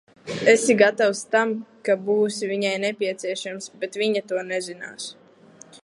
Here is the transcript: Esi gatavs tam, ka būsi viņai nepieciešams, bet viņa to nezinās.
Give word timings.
Esi 0.51 0.75
gatavs 0.79 1.19
tam, 1.35 1.51
ka 1.89 1.97
būsi 2.07 2.49
viņai 2.53 2.73
nepieciešams, 2.87 3.71
bet 3.85 4.01
viņa 4.05 4.25
to 4.33 4.45
nezinās. 4.53 5.11